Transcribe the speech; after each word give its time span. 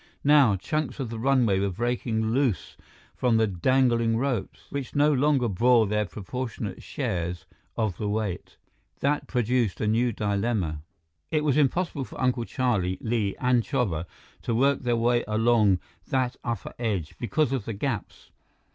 Now, 0.23 0.55
chunks 0.55 0.99
of 0.99 1.11
the 1.11 1.19
runway 1.19 1.59
were 1.59 1.69
breaking 1.69 2.31
loose 2.31 2.75
from 3.15 3.37
the 3.37 3.45
dangling 3.45 4.17
ropes, 4.17 4.65
which 4.71 4.95
no 4.95 5.13
longer 5.13 5.47
bore 5.47 5.85
their 5.85 6.05
proportionate 6.07 6.81
shares 6.81 7.45
of 7.77 7.97
the 7.97 8.09
weight. 8.09 8.57
That 9.01 9.27
produced 9.27 9.79
a 9.79 9.85
new 9.85 10.11
dilemma. 10.11 10.81
It 11.29 11.43
was 11.43 11.55
impossible 11.55 12.05
for 12.05 12.19
Uncle 12.19 12.45
Charlie, 12.45 12.97
Li, 12.99 13.35
and 13.39 13.61
Chuba 13.61 14.07
to 14.41 14.55
work 14.55 14.79
their 14.81 14.97
way 14.97 15.23
along 15.27 15.77
that 16.07 16.35
upper 16.43 16.73
edge, 16.79 17.13
because 17.19 17.51
of 17.53 17.65
the 17.65 17.73
gaps. 17.73 18.31